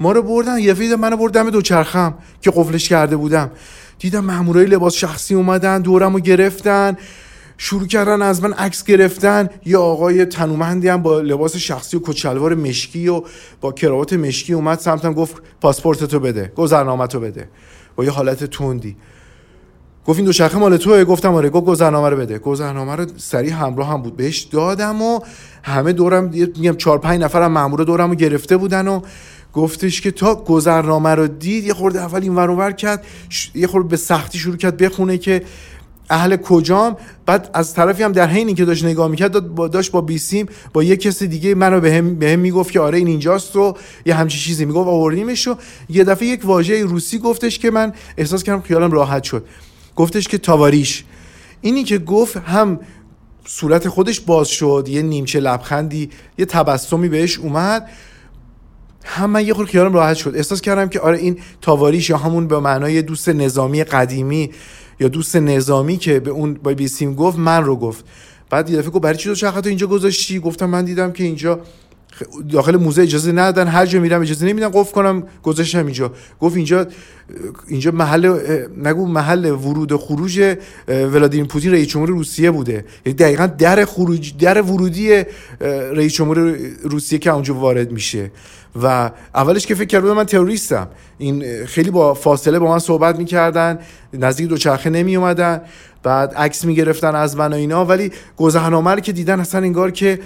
ما 0.00 0.12
رو 0.12 0.22
بردن 0.22 0.58
یه 0.58 0.74
فید 0.74 0.92
منو 0.92 1.16
بردم 1.16 1.50
دوچرخم 1.50 2.14
که 2.40 2.50
قفلش 2.50 2.88
کرده 2.88 3.16
بودم. 3.16 3.50
دیدم 3.98 4.24
مامورای 4.24 4.66
لباس 4.66 4.94
شخصی 4.94 5.34
اومدن 5.34 5.82
دورمو 5.82 6.18
گرفتن 6.18 6.96
شروع 7.58 7.86
کردن 7.86 8.22
از 8.22 8.42
من 8.42 8.52
عکس 8.52 8.84
گرفتن. 8.84 9.48
یه 9.66 9.76
آقای 9.76 10.24
تنومندی 10.24 10.88
هم 10.88 11.02
با 11.02 11.20
لباس 11.20 11.56
شخصی 11.56 11.96
و 11.96 12.00
کچلوار 12.04 12.54
مشکی 12.54 13.08
و 13.08 13.22
با 13.60 13.72
کراوات 13.72 14.12
مشکی 14.12 14.52
اومد 14.52 14.78
سمتم 14.78 15.12
گفت 15.12 15.36
پاسپورت 15.60 16.04
تو 16.04 16.20
بده 16.20 16.52
گذرنامه 16.56 17.06
تو 17.06 17.20
بده. 17.20 17.48
با 17.96 18.04
یه 18.04 18.10
حالت 18.10 18.44
تندی. 18.44 18.96
گفت 20.06 20.18
این 20.18 20.26
دوچرخه 20.26 20.58
مال 20.58 20.76
توه. 20.76 21.04
گفتم 21.04 21.34
آره 21.34 21.50
گفت 21.50 21.66
گذرنامه 21.66 22.08
رو 22.08 22.16
بده. 22.16 22.38
گذرنامه 22.38 22.96
رو 22.96 23.06
سریع 23.16 23.52
همراه 23.52 23.88
هم 23.88 24.02
بود. 24.02 24.16
بهش 24.16 24.40
دادم 24.40 25.02
و 25.02 25.20
همه 25.62 25.92
دورم 25.92 26.24
میگم 26.24 26.76
4 26.76 26.98
5 26.98 27.20
نفرم 27.20 27.52
مامور 27.52 27.84
دورم 27.84 28.10
رو 28.10 28.16
گرفته 28.16 28.56
بودن 28.56 28.88
و 28.88 29.00
گفتش 29.52 30.00
که 30.00 30.10
تا 30.10 30.34
گذرنامه 30.34 31.10
رو 31.10 31.26
دید 31.26 31.64
یه 31.64 31.74
خورده 31.74 32.00
اول 32.00 32.22
این 32.22 32.34
ور 32.34 32.72
کرد 32.72 33.04
یه 33.54 33.66
خورده 33.66 33.88
به 33.88 33.96
سختی 33.96 34.38
شروع 34.38 34.56
کرد 34.56 34.76
بخونه 34.76 35.18
که 35.18 35.42
اهل 36.10 36.36
کجام. 36.36 36.96
بعد 37.26 37.50
از 37.54 37.74
طرفی 37.74 38.02
هم 38.02 38.12
در 38.12 38.26
حینی 38.26 38.54
که 38.54 38.64
داشت 38.64 38.84
نگاه 38.84 39.08
می‌کرد 39.08 39.54
داشت 39.70 39.92
با 39.92 40.00
بیسیم 40.00 40.46
با 40.72 40.82
یه 40.82 40.96
کس 40.96 41.22
دیگه 41.22 41.54
منو 41.54 41.80
به 41.80 41.94
هم, 41.94 42.14
به 42.14 42.30
هم 42.30 42.38
می‌گفت 42.38 42.72
که 42.72 42.80
آره 42.80 42.98
این 42.98 43.06
اینجاست 43.06 43.56
و 43.56 43.74
یه 44.06 44.14
همچی 44.14 44.38
چیزی 44.38 44.64
می‌گفت. 44.64 44.88
آوردیمش 44.88 45.48
و 45.48 45.54
یه 45.88 46.04
دفعه 46.04 46.28
یک 46.28 46.40
واژه 46.44 46.82
روسی 46.82 47.18
گفتش 47.18 47.58
که 47.58 47.70
من 47.70 47.92
احساس 48.16 48.42
کردم 48.42 48.60
خیالم 48.60 48.90
راحت 48.90 49.22
شد. 49.22 49.44
گفتش 49.96 50.28
که 50.28 50.38
تاواریش. 50.38 51.04
اینی 51.60 51.84
که 51.84 51.98
گفت 51.98 52.36
هم 52.36 52.80
صورت 53.46 53.88
خودش 53.88 54.20
باز 54.20 54.48
شد 54.48 54.86
یه 54.88 55.02
نیمچه 55.02 55.40
لبخندی 55.40 56.10
یه 56.38 56.44
تبسمی 56.44 57.08
بهش 57.08 57.38
اومد 57.38 57.88
هم 59.04 59.30
من 59.30 59.46
یه 59.46 59.54
خورده 59.54 59.72
خیالم 59.72 59.94
راحت 59.94 60.16
شد. 60.16 60.32
احساس 60.36 60.60
کردم 60.60 60.88
که 60.88 61.00
آره 61.00 61.18
این 61.18 61.38
تاواریش 61.60 62.10
یا 62.10 62.16
همون 62.16 62.48
به 62.48 62.60
معنای 62.60 63.02
دوست 63.02 63.28
نظامی 63.28 63.84
قدیمی 63.84 64.50
یا 65.00 65.08
دوست 65.08 65.36
نظامی 65.36 65.96
که 65.96 66.20
به 66.20 66.30
اون 66.30 66.54
با 66.54 66.74
بیسیم 66.74 67.14
گفت 67.14 67.38
من 67.38 67.64
رو 67.64 67.76
گفت. 67.76 68.04
بعد 68.50 68.70
یه 68.70 68.78
دفعه 68.78 68.90
گفت 68.90 69.02
برای 69.02 69.16
چی 69.16 69.34
تو 69.34 69.62
اینجا 69.64 69.86
گذاشتی؟ 69.86 70.38
گفتم 70.38 70.66
من 70.66 70.84
دیدم 70.84 71.12
که 71.12 71.24
اینجا 71.24 71.60
داخل 72.50 72.76
موزه 72.76 73.02
اجازه 73.02 73.32
ندادن 73.32 73.68
هر 73.68 73.86
جا 73.86 74.00
میرم 74.00 74.20
اجازه 74.20 74.46
نمیدن 74.46 74.68
قفل 74.68 74.92
کنم 74.92 75.22
گذاشتم 75.42 75.86
اینجا. 75.86 76.12
گفت 76.40 76.56
اینجا 76.56 76.86
اینجا 77.66 77.90
محل 77.90 78.38
نگو 78.84 79.06
محل 79.06 79.50
ورود 79.50 79.92
و 79.92 79.98
خروج 79.98 80.56
ولادیمیر 80.88 81.46
پوتین 81.46 81.72
رئیس 81.72 81.88
جمهور 81.88 82.08
روسیه 82.08 82.50
بوده. 82.50 82.84
یعنی 83.06 83.16
دقیقا 83.18 83.46
در 83.46 83.84
خروج 83.84 84.36
در 84.36 84.62
ورودی 84.62 85.22
رئیس 85.92 86.12
جمهور 86.12 86.56
روسیه 86.82 87.18
که 87.18 87.30
اونجا 87.30 87.54
وارد 87.54 87.92
میشه. 87.92 88.30
و 88.82 89.10
اولش 89.34 89.66
که 89.66 89.74
فکر 89.74 89.84
کردم 89.84 90.12
من 90.12 90.24
تروریستم. 90.24 90.88
این 91.18 91.64
خیلی 91.66 91.90
با 91.90 92.14
فاصله 92.14 92.58
با 92.58 92.70
من 92.70 92.78
صحبت 92.78 93.18
می‌کردن 93.18 93.78
نزدیک 94.12 94.48
دوچرخه 94.48 94.90
نمی 94.90 95.16
اومدن 95.16 95.60
بعد 96.02 96.34
عکس 96.34 96.64
می‌گرفتن 96.64 97.14
از 97.14 97.36
من 97.36 97.52
و 97.52 97.56
اینا. 97.56 97.84
ولی 97.84 98.12
گذرنامه 98.36 99.00
که 99.00 99.12
دیدن 99.12 99.40
اصلا 99.40 99.60
انگار 99.60 99.90
که 99.90 100.18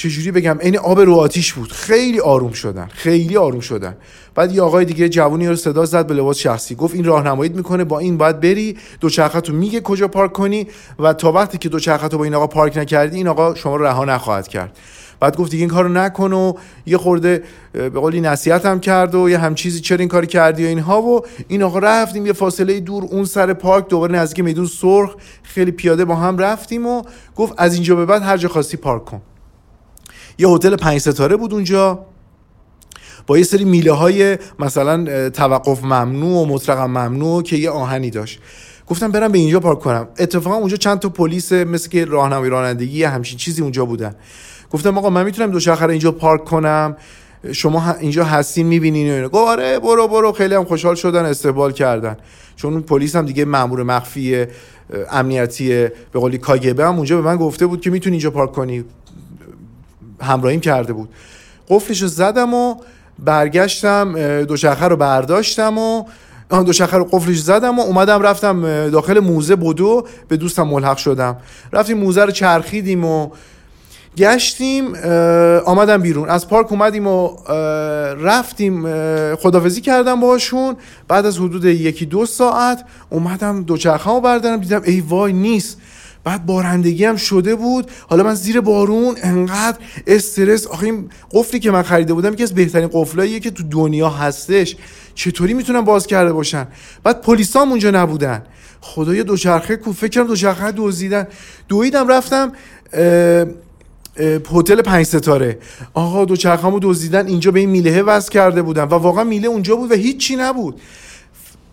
چجوری 0.00 0.30
بگم؟ 0.30 0.58
عین 0.60 0.78
آب 0.78 1.00
رو 1.00 1.14
آتیش 1.14 1.52
بود. 1.52 1.72
خیلی 1.72 2.20
آروم 2.20 2.52
شدن. 2.52 2.88
خیلی 2.92 3.36
آروم 3.36 3.60
شدن. 3.60 3.96
بعد 4.34 4.52
یه 4.52 4.62
آقای 4.62 4.84
دیگه 4.84 5.08
جوونی 5.08 5.48
رو 5.48 5.56
صدا 5.56 5.84
زد 5.84 6.06
به 6.06 6.14
لباس 6.14 6.38
شخصی. 6.38 6.74
گفت 6.74 6.94
این 6.94 7.04
راهنماییت 7.04 7.54
می‌کنه 7.54 7.84
با 7.84 7.98
این 7.98 8.18
باید 8.18 8.40
بری. 8.40 8.76
دوچرخه 9.00 9.52
میگه 9.52 9.80
کجا 9.80 10.08
پارک 10.08 10.32
کنی. 10.32 10.66
و 10.98 11.12
تا 11.12 11.32
وقتی 11.32 11.58
که 11.58 11.68
دوچرخه 11.68 12.08
با 12.08 12.24
این 12.24 12.34
آقا 12.34 12.46
پارک 12.46 12.76
نکردی 12.76 13.16
این 13.16 13.28
آقا 13.28 13.54
شما 13.54 13.76
رو 13.76 13.84
رها 13.84 14.04
نخواهد 14.04 14.48
کرد. 14.48 14.76
بعد 15.20 15.36
گفت 15.36 15.50
دیگه 15.50 15.60
این 15.60 15.70
کارو 15.70 15.88
نکن 15.88 16.32
و 16.32 16.52
یه 16.86 16.96
خورده 16.96 17.42
به 17.72 17.90
قولی 17.90 18.20
نصیحت 18.20 18.66
هم 18.66 18.80
کرد 18.80 19.14
و 19.14 19.30
یه 19.30 19.38
هم 19.38 19.54
چیزی 19.54 19.80
چرا 19.80 19.98
این 19.98 20.08
کاری 20.08 20.26
کردی 20.26 20.64
و 20.64 20.68
اینها. 20.68 21.02
و 21.02 21.20
این 21.48 21.62
آقا 21.62 21.78
رفتیم 21.78 22.26
یه 22.26 22.32
فاصله 22.32 22.80
دور 22.80 23.04
اون 23.04 23.24
سر 23.24 23.52
پارک 23.52 23.88
دوباره 23.88 24.14
نزدیک 24.14 24.44
میدون 24.44 24.66
سرخ 24.66 25.14
خیلی 25.42 25.70
پیاده 25.70 26.04
با 26.04 26.14
هم 26.14 26.38
رفتیم 26.38 26.86
و 26.86 27.02
گفت 27.36 27.54
از 27.56 27.74
اینجا 27.74 27.94
به 27.96 28.06
بعد 28.06 28.22
هر 28.22 28.36
جا 28.36 28.48
خواستی 28.48 28.76
پارک 28.76 29.04
کن. 29.04 29.22
یه 30.40 30.48
هتل 30.48 30.76
پنج 30.76 30.98
ستاره 30.98 31.36
بود 31.36 31.54
اونجا. 31.54 32.06
با 33.26 33.38
یه 33.38 33.44
سری 33.44 33.64
میله 33.64 33.92
های 33.92 34.38
مثلا 34.58 35.30
توقف 35.30 35.84
ممنوع 35.84 36.42
و 36.42 36.46
مطلقا 36.46 36.86
ممنوع 36.86 37.42
که 37.42 37.56
یه 37.56 37.70
آهنی 37.70 38.10
داشت. 38.10 38.40
گفتم 38.86 39.10
برم 39.12 39.32
به 39.32 39.38
اینجا 39.38 39.60
پارک 39.60 39.78
کنم. 39.78 40.08
اتفاقا 40.18 40.56
اونجا 40.56 40.76
چند 40.76 40.98
تا 40.98 41.08
پلیس 41.08 41.52
مثل 41.52 41.88
که 41.88 42.04
راهنمای 42.04 42.50
رانندگی 42.50 43.04
همچین 43.04 43.38
چیزی 43.38 43.62
اونجا 43.62 43.84
بودن. 43.84 44.14
گفتم 44.70 44.98
آقا 44.98 45.10
من 45.10 45.24
می‌تونم 45.24 45.50
دوچرخه 45.50 45.88
اینجا 45.88 46.12
پارک 46.12 46.44
کنم. 46.44 46.96
شما 47.52 47.94
اینجا 48.00 48.24
هستین 48.24 48.66
می‌بینین 48.66 49.24
و 49.24 49.28
گفت 49.28 49.48
آره 49.48 49.78
برو 49.78 50.08
برو. 50.08 50.32
خیلی 50.32 50.54
هم 50.54 50.64
خوشحال 50.64 50.94
شدن 50.94 51.24
استقبال 51.24 51.72
کردن. 51.72 52.16
چون 52.56 52.80
پلیس 52.80 53.16
هم 53.16 53.26
دیگه 53.26 53.44
مامور 53.44 53.82
مخفی 53.82 54.46
امنیتی 55.10 55.68
به 56.12 56.20
قولی 56.20 56.38
کاگبه 56.38 56.84
هم 56.84 56.96
اونجا 56.96 57.16
به 57.16 57.22
من 57.22 57.36
گفته 57.36 57.66
بود 57.66 57.80
که 57.80 57.90
می‌تونی 57.90 58.14
اینجا 58.14 58.30
پارک 58.30 58.52
کنی. 58.52 58.84
همراهیم 60.22 60.60
کرده 60.60 60.92
بود. 60.92 61.08
قفلش 61.68 62.02
رو 62.02 62.08
زدم 62.08 62.54
و 62.54 62.74
برگشتم 63.18 64.42
دوچرخه 64.42 64.88
رو 64.88 64.96
برداشتم 64.96 65.78
و 65.78 66.04
آن 66.50 66.64
دوچرخه 66.64 66.96
رو 66.96 67.04
قفلش 67.04 67.38
زدم 67.38 67.78
و 67.78 67.82
اومدم 67.82 68.22
رفتم 68.22 68.88
داخل 68.90 69.20
موزه 69.20 69.56
بدو 69.56 70.06
به 70.28 70.36
دوستم 70.36 70.62
ملحق 70.62 70.96
شدم. 70.96 71.36
رفتیم 71.72 71.98
موزه 71.98 72.24
رو 72.24 72.30
چرخیدیم 72.30 73.04
و 73.04 73.30
گشتیم 74.16 74.94
آمدم 75.64 76.02
بیرون. 76.02 76.28
از 76.28 76.48
پارک 76.48 76.72
اومدیم 76.72 77.06
و 77.06 77.36
رفتیم 78.20 78.86
خدافزی 79.36 79.80
کردم 79.80 80.20
باشون 80.20 80.76
بعد 81.08 81.26
از 81.26 81.38
حدود 81.38 81.64
یکی 81.64 82.06
دو 82.06 82.26
ساعت 82.26 82.84
اومدم 83.10 83.62
دوچرخه 83.62 84.10
رو 84.10 84.20
بردارم 84.20 84.56
دیدم 84.56 84.82
ای 84.84 85.00
وای 85.00 85.32
نیست. 85.32 85.78
بعد 86.24 86.46
بارندگی 86.46 87.04
هم 87.04 87.16
شده 87.16 87.54
بود. 87.54 87.90
حالا 88.08 88.22
من 88.22 88.34
زیر 88.34 88.60
بارون 88.60 89.16
انقدر 89.22 89.78
استرس 90.06 90.66
آخه 90.66 90.84
این 90.84 91.10
قفلی 91.32 91.60
که 91.60 91.70
من 91.70 91.82
خریده 91.82 92.14
بودم 92.14 92.32
یکی 92.32 92.42
از 92.42 92.54
بهترین 92.54 92.90
قفلاییه 92.92 93.40
که 93.40 93.50
تو 93.50 93.62
دنیا 93.62 94.08
هستش. 94.08 94.76
چطوری 95.14 95.54
می‌تونم 95.54 95.84
باز 95.84 96.06
کرده 96.06 96.32
باشن؟ 96.32 96.66
بعد 97.04 97.20
پلیسا 97.20 97.60
اونجا 97.60 97.90
نبودن. 97.90 98.42
خدایا 98.80 99.22
دوچرخه 99.22 99.76
کو 99.76 99.92
فکرم 99.92 100.26
دوچرخه 100.26 100.72
دزدیدن. 100.76 101.26
دویدم 101.68 102.08
رفتم 102.08 102.52
هتل 104.50 104.82
پنج 104.82 105.06
ستاره. 105.06 105.58
آقا 105.94 106.24
دوچرخه‌مو 106.24 106.78
دزدیدن 106.82 107.26
اینجا 107.26 107.50
به 107.50 107.60
این 107.60 107.70
میله 107.70 108.02
وصل 108.02 108.30
کرده 108.30 108.62
بودن 108.62 108.84
و 108.84 108.94
واقعا 108.94 109.24
میله 109.24 109.48
اونجا 109.48 109.76
بود 109.76 109.90
و 109.90 109.94
هیچی 109.94 110.36
نبود. 110.36 110.80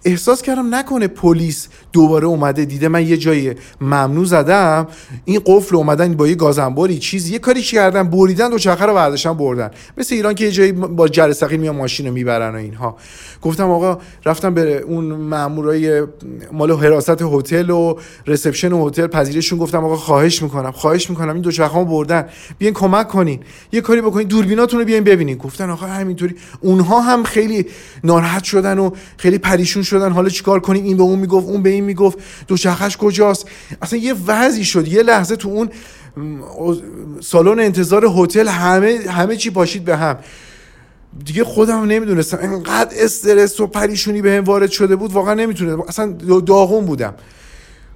احساس 0.05 0.41
کردم 0.41 0.75
نکنه 0.75 1.07
پلیس 1.07 1.67
دوباره 1.93 2.25
اومده 2.27 2.65
دیده 2.65 2.87
من 2.87 3.07
یه 3.07 3.17
جای 3.17 3.55
ممنوع 3.81 4.25
زدم. 4.25 4.87
این 5.25 5.41
قفل 5.45 5.75
اومدن 5.75 6.13
با 6.13 6.27
یه 6.27 6.35
گازنباری 6.35 6.99
چیزی 6.99 7.33
یه 7.33 7.39
کاری 7.39 7.61
کردن 7.61 8.03
بریدن 8.03 8.49
دو 8.49 8.57
چرخه 8.57 8.85
رو 8.85 8.93
برداشتن 8.93 9.33
بردن. 9.33 9.71
مثل 9.97 10.15
ایران 10.15 10.33
که 10.33 10.45
یه 10.45 10.51
جایی 10.51 10.71
با 10.71 11.07
جرثقیل 11.07 11.59
میان 11.59 11.75
ماشین 11.75 12.07
رو 12.07 12.13
می‌برن 12.13 12.55
و 12.55 12.57
اینها. 12.57 12.97
گفتم 13.41 13.69
آقا 13.69 13.97
رفتم 14.25 14.53
به 14.53 14.79
اون 14.79 15.05
مامورای 15.05 16.03
مال 16.51 16.71
حراست 16.71 17.21
هتل 17.21 17.69
و 17.69 17.95
رسپشن 18.27 18.71
هتل 18.71 19.07
پذیرشون. 19.07 19.59
گفتم 19.59 19.85
آقا 19.85 19.95
خواهش 19.95 20.41
می‌کنم 20.41 20.71
خواهش 20.71 21.09
می‌کنم. 21.09 21.33
این 21.33 21.41
دو 21.41 21.51
چرخه 21.51 21.83
بردن. 21.83 22.25
بیاین 22.57 22.73
کمک 22.73 23.07
کنین. 23.07 23.39
یه 23.71 23.81
کاری 23.81 24.01
بکنین. 24.01 24.27
دوربیناتون 24.27 24.79
رو 24.79 24.85
بیاین 24.85 25.03
ببینین. 25.03 25.37
گفتن 25.37 25.69
آقا 25.69 25.85
همینطوری. 25.85 26.35
اونها 26.61 27.01
هم 27.01 27.23
خیلی 27.23 27.65
ناراحت 28.03 28.43
شدن 28.43 28.79
و 28.79 28.89
خیلی 29.17 29.37
پریشون 29.37 29.83
شدن 29.87 30.11
حالا 30.11 30.29
چیکار 30.29 30.59
کنیم؟ 30.59 30.83
این 30.83 30.97
به 30.97 31.03
اون 31.03 31.19
می‌گفت 31.19 31.47
اون 31.47 31.61
به 31.61 31.69
این 31.69 31.83
می‌گفت. 31.83 32.17
دوچرخش 32.47 32.97
کجاست؟ 32.97 33.45
اصلا 33.81 33.99
یه 33.99 34.13
وضعی 34.27 34.63
شد. 34.63 34.87
یه 34.87 35.03
لحظه 35.03 35.35
تو 35.35 35.49
اون 35.49 35.69
سالن 37.21 37.59
انتظار 37.59 38.05
هتل 38.17 38.47
همه 38.47 38.99
همه 39.09 39.35
چی 39.35 39.49
پاشید 39.49 39.85
به 39.85 39.97
هم. 39.97 40.17
دیگه 41.25 41.43
خودم 41.43 41.83
نمی‌دونستم. 41.83 42.37
انقدر 42.41 42.95
استرس 42.99 43.59
و 43.59 43.67
پریشونی 43.67 44.21
به 44.21 44.31
هم 44.31 44.43
وارد 44.43 44.71
شده 44.71 44.95
بود 44.95 45.13
واقعا 45.13 45.33
نمی‌تونستم. 45.33 45.81
اصلا 45.81 46.11
داغون 46.45 46.85
بودم. 46.85 47.13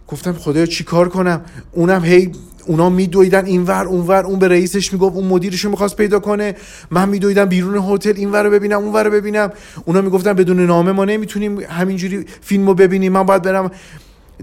گفتم 0.07 0.33
خدایا 0.33 0.65
چیکار 0.65 1.10
کنم؟ 1.10 1.41
اونم 1.71 2.03
هی 2.03 2.31
اونا 2.65 2.89
میدویدن 2.89 3.45
اینور 3.45 3.85
اونور 3.85 4.25
اون 4.25 4.39
به 4.39 4.47
رئیسش 4.47 4.93
می‌گفت 4.93 5.15
اون 5.15 5.27
مدیرشو 5.27 5.69
می‌خواست 5.69 5.95
پیدا 5.95 6.19
کنه. 6.19 6.55
من 6.91 7.09
میدویدم 7.09 7.45
بیرون 7.45 7.83
هتل 7.89 8.13
اینور 8.15 8.43
رو 8.43 8.51
ببینم 8.51 8.79
اونور 8.79 9.03
رو 9.03 9.11
ببینم. 9.11 9.51
اونا 9.85 10.01
می‌گفتن 10.01 10.33
بدون 10.33 10.65
نامه 10.65 10.91
ما 10.91 11.05
نمی‌تونیم 11.05 11.59
همینجوری 11.59 12.25
فیلمو 12.41 12.73
ببینیم. 12.73 13.11
من 13.11 13.23
باید 13.23 13.41
برم 13.41 13.71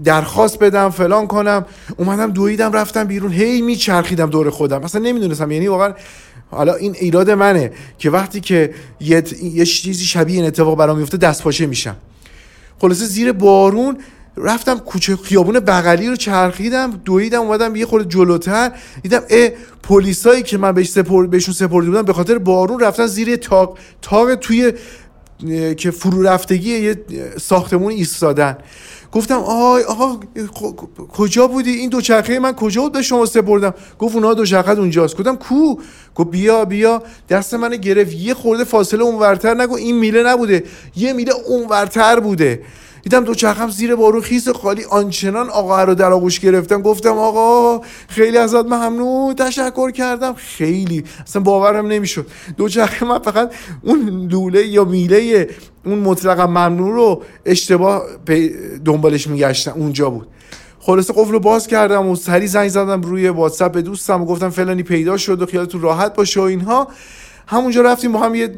درخواست 0.03 0.59
بدم 0.59 0.89
فلان 0.89 1.27
کنم. 1.27 1.65
اومدم 1.97 2.31
دویدم 2.31 2.73
رفتم 2.73 3.03
بیرون. 3.03 3.31
هی 3.31 3.61
میچرخیدم 3.61 4.29
دور 4.29 4.49
خودم. 4.49 4.83
اصلا 4.83 5.01
نمی‌دونستم. 5.01 5.51
یعنی 5.51 5.67
واقعا 5.67 5.93
حالا 6.51 6.73
این 6.73 6.95
ایراد 6.99 7.31
منه 7.31 7.71
که 7.97 8.09
وقتی 8.09 8.41
که 8.41 8.73
یه, 8.99 9.23
یه 9.43 9.65
چیزی 9.65 10.05
شبیه 10.05 10.35
این 10.35 10.45
اتفاق 10.45 10.77
برام 10.77 10.97
میفته 10.97 11.17
دست 11.17 11.43
پاچه 11.43 11.65
میشم. 11.65 11.95
خلاصه 12.79 13.05
زیر 13.05 13.31
بارون 13.31 13.97
رفتم 14.37 14.77
کوچه 14.77 15.15
خیابون 15.15 15.59
بغلی 15.59 16.07
رو 16.07 16.15
چرخیدم 16.15 17.01
دویدم 17.05 17.41
اومدم 17.41 17.75
یه 17.75 17.85
خورده 17.85 18.09
جلوتر 18.09 18.71
دیدم 19.03 19.21
اه 19.29 19.49
پلیسایی 19.83 20.43
که 20.43 20.57
من 20.57 20.71
بهش 20.71 20.89
سپر... 20.89 21.27
بهشون 21.27 21.53
سپرده 21.53 21.89
بودم 21.89 22.01
به 22.01 22.13
خاطر 22.13 22.37
بارون 22.37 22.79
رفتن 22.79 23.07
زیر 23.07 23.35
تاق 23.35 23.77
تاق 24.01 24.35
توی 24.35 24.73
که 25.77 25.91
فرو 25.91 26.21
رفتگی 26.21 26.79
یه 26.79 26.95
ساختمون 27.41 27.91
ایستادن. 27.91 28.57
گفتم 29.11 29.35
آی 29.35 29.83
آقا 29.83 30.19
کجا 31.13 31.47
بودی؟ 31.47 31.71
این 31.71 31.89
دوچرخه 31.89 32.39
من 32.39 32.53
کجا 32.53 32.81
بود 32.81 32.93
به 32.93 33.01
شما 33.01 33.25
سپردم؟ 33.25 33.73
گفت 33.99 34.15
اونها 34.15 34.33
دوچرخه 34.33 34.71
اونجاست. 34.71 35.17
گفتم 35.17 35.35
کو؟ 35.35 35.75
گفت 36.15 36.29
بیا 36.29 36.65
بیا. 36.65 37.03
دست 37.29 37.53
من 37.53 37.69
گرفت. 37.69 38.13
یه 38.13 38.33
خورده 38.33 38.63
فاصله 38.63 39.03
اونورتر 39.03 39.53
نگو 39.53 39.75
این 39.75 39.95
میله 39.95 40.23
نبوده. 40.23 40.63
یه 40.95 41.13
میله 41.13 41.33
اونورتر 41.47 42.19
بوده. 42.19 42.61
دیدم 43.01 43.23
دو 43.23 43.33
چرخم 43.33 43.69
زیر 43.69 43.95
بارون 43.95 44.21
خیس 44.21 44.49
خالی. 44.49 44.83
آنچنان 44.83 45.49
آقا 45.49 45.83
رو 45.83 45.95
در 45.95 46.11
آغوش 46.11 46.39
گرفتم. 46.39 46.81
گفتم 46.81 47.17
آقا 47.17 47.81
خیلی 48.07 48.37
ازت 48.37 48.65
ممنون. 48.65 49.35
تشکر 49.35 49.91
کردم. 49.91 50.33
خیلی. 50.33 51.03
اصلا 51.27 51.41
باورم 51.41 51.87
نمی‌شد. 51.87 52.27
دو 52.57 52.69
چرخه 52.69 53.05
فقط 53.05 53.53
اون 53.83 54.27
لوله 54.31 54.67
یا 54.67 54.83
میله 54.83 55.49
اون 55.85 55.99
مطلقا 55.99 56.47
ممنون 56.47 56.93
رو 56.93 57.23
اشتباه 57.45 58.03
دنبالش 58.85 59.27
میگشتم. 59.27 59.73
اونجا 59.75 60.09
بود. 60.09 60.27
خلاصه 60.79 61.13
قفل 61.13 61.31
رو 61.31 61.39
باز 61.39 61.67
کردم 61.67 62.07
و 62.07 62.15
سری 62.15 62.47
زنگ 62.47 62.69
زدم 62.69 63.01
روی 63.01 63.29
واتساپ. 63.29 63.71
به 63.71 63.81
دوستم 63.81 64.21
و 64.21 64.25
گفتم 64.25 64.49
فلانی 64.49 64.83
پیدا 64.83 65.17
شد 65.17 65.41
و 65.41 65.45
خیالتون 65.45 65.81
راحت 65.81 66.15
باشه 66.15 66.39
و 66.39 66.43
اینها. 66.43 66.87
همونجا 67.51 67.81
رفتیم 67.81 68.11
با 68.11 68.19
هم 68.19 68.35
یه 68.35 68.55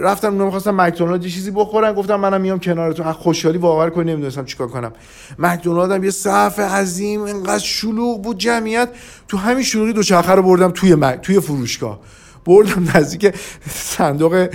رفتم 0.00 0.32
اونا 0.32 0.44
می‌خواستم 0.44 0.80
مکدونالد 0.80 1.22
چیزی 1.22 1.50
بخورن 1.50 1.92
گفتم 1.92 2.16
منم 2.16 2.40
میام 2.40 2.58
کنارتون. 2.58 3.12
خوشحالی 3.12 3.58
باور 3.58 3.90
کنی 3.90 4.10
نمی‌دونستم 4.10 4.44
چیکار 4.44 4.68
کنم. 4.68 4.92
مکدونالد 5.38 5.92
هم 5.92 6.04
یه 6.04 6.10
صف 6.10 6.58
عظیم 6.58 7.22
اینقدر 7.22 7.58
شلوغ 7.58 8.22
بود 8.22 8.38
جمعیت. 8.38 8.88
تو 9.28 9.36
همین 9.36 9.62
شلوغی 9.62 9.92
دو 9.92 10.02
چرخه 10.02 10.32
رو 10.32 10.42
بردم 10.42 10.70
توی 10.70 10.94
مک... 10.94 11.20
توی 11.20 11.40
فروشگاه. 11.40 12.00
بردم 12.44 12.88
نزدیک 12.94 13.34
صندوق 13.68 14.48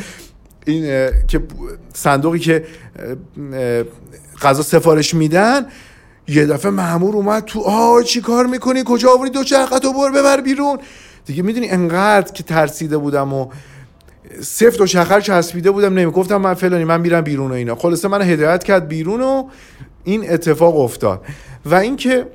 این 0.65 1.09
که 1.27 1.43
صندوقی 1.93 2.39
که 2.39 2.65
غذا 4.41 4.63
سفارش 4.63 5.13
میدن. 5.13 5.65
یه 6.27 6.45
دفعه 6.45 6.71
مامور 6.71 7.15
اومد 7.15 7.43
تو 7.45 7.59
آ 7.59 8.01
چی 8.01 8.21
کار 8.21 8.45
می‌کنی؟ 8.45 8.83
کجا 8.85 9.11
آوری 9.11 9.29
دو 9.29 9.43
چرخه 9.43 9.79
تو؟ 9.79 9.93
بر 9.93 10.11
ببر 10.11 10.41
بیرون. 10.41 10.79
دیگه 11.25 11.43
می‌دونی 11.43 11.69
انقدر 11.69 12.31
که 12.31 12.43
ترسیده 12.43 12.97
بودم 12.97 13.33
و 13.33 13.47
سفت 14.41 14.81
و 14.81 14.85
شخر 14.85 15.21
چسبیده 15.21 15.71
بودم 15.71 15.93
نمی 15.93 16.11
گفتم 16.11 16.37
من 16.37 16.53
فلانی 16.53 16.83
من 16.83 17.01
میرم 17.01 17.21
بیرون 17.21 17.51
و 17.51 17.53
اینا. 17.53 17.75
خلاصه 17.75 18.07
من 18.07 18.21
هدایت 18.21 18.63
کرد 18.63 18.87
بیرون 18.87 19.21
و 19.21 19.43
این 20.03 20.31
اتفاق 20.31 20.79
افتاد. 20.79 21.21
و 21.65 21.75
اینکه 21.75 22.25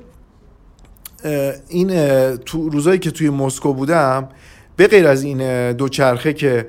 این 1.68 1.88
تو 2.36 2.68
روزایی 2.68 2.98
که 2.98 3.10
توی 3.10 3.30
مسکو 3.30 3.72
بودم 3.72 4.28
به 4.76 4.86
غیر 4.86 5.06
از 5.06 5.22
این 5.22 5.72
دوچرخه 5.72 6.32
که 6.32 6.68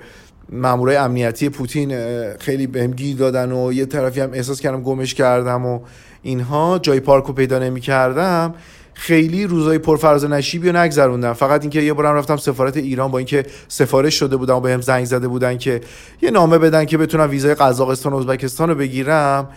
مامورای 0.50 0.96
امنیتی 0.96 1.50
پوتین 1.50 1.96
خیلی 2.34 2.68
بهم 2.68 2.92
گیر 2.92 3.18
دادن 3.18 3.52
و 3.52 3.74
یه 3.74 3.86
طرفی 3.86 4.20
هم 4.22 4.34
احساس 4.34 4.62
کردم 4.62 4.82
گمش 4.82 5.14
کردم 5.14 5.66
و 5.66 5.80
اینها 6.22 6.80
جای 6.80 7.00
پارکو 7.00 7.34
پیدا 7.34 7.60
نمی 7.60 7.82
کردم 7.82 8.54
خیلی 8.98 9.48
روزای 9.48 9.78
پرفراز 9.78 10.24
و 10.24 10.28
نشیبی 10.28 10.70
رو 10.70 10.78
نگذروندم 10.78 11.34
فقط 11.34 11.62
اینکه 11.62 11.82
یه 11.82 11.94
بارم 11.94 12.16
رفتم 12.16 12.38
سفارت 12.38 12.78
ایران 12.78 13.12
با 13.12 13.18
اینکه 13.18 13.46
سفارش 13.68 14.20
شده 14.20 14.38
بودم 14.38 14.56
و 14.56 14.60
بهم 14.60 14.82
زنگ 14.82 15.06
زده 15.06 15.28
بودن 15.28 15.58
که 15.58 15.82
یه 16.22 16.32
نامه 16.32 16.58
بدن 16.58 16.86
که 16.86 16.98
بتونم 16.98 17.30
ویزای 17.30 17.56
قزاقستان 17.56 18.14
و 18.14 18.16
ازبکستان 18.16 18.70
رو 18.70 18.76
بگیرم. 18.76 19.50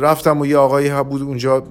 رفتم 0.00 0.40
و 0.40 0.46
یه 0.46 0.56
آقایی 0.56 0.90
بود 0.90 1.22
اونجا 1.22 1.62